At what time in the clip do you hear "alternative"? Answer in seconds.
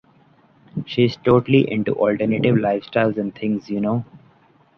1.93-2.55